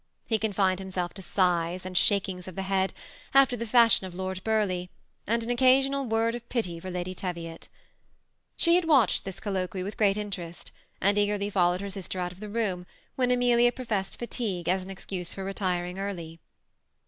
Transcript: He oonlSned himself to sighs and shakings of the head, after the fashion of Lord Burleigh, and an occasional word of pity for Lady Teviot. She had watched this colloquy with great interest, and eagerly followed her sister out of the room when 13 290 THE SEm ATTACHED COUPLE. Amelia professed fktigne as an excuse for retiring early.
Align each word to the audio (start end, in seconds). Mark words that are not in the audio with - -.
He 0.25 0.39
oonlSned 0.39 0.79
himself 0.79 1.13
to 1.13 1.21
sighs 1.21 1.85
and 1.85 1.95
shakings 1.95 2.47
of 2.47 2.55
the 2.55 2.63
head, 2.63 2.91
after 3.35 3.55
the 3.55 3.67
fashion 3.67 4.07
of 4.07 4.15
Lord 4.15 4.43
Burleigh, 4.43 4.87
and 5.27 5.43
an 5.43 5.51
occasional 5.51 6.05
word 6.05 6.33
of 6.33 6.49
pity 6.49 6.79
for 6.79 6.89
Lady 6.89 7.13
Teviot. 7.13 7.67
She 8.57 8.73
had 8.73 8.85
watched 8.85 9.25
this 9.25 9.39
colloquy 9.39 9.83
with 9.83 9.97
great 9.97 10.17
interest, 10.17 10.71
and 10.99 11.19
eagerly 11.19 11.51
followed 11.51 11.81
her 11.81 11.89
sister 11.91 12.19
out 12.19 12.31
of 12.31 12.39
the 12.39 12.49
room 12.49 12.87
when 13.15 13.29
13 13.29 13.37
290 13.37 13.37
THE 13.37 13.37
SEm 13.37 13.37
ATTACHED 13.37 13.37
COUPLE. 13.37 13.45
Amelia 13.45 13.71
professed 13.73 14.19
fktigne 14.19 14.67
as 14.69 14.83
an 14.83 14.89
excuse 14.89 15.33
for 15.35 15.43
retiring 15.43 15.99
early. 15.99 16.39